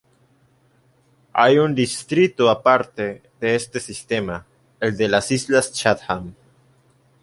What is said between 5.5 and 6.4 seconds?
Chatham.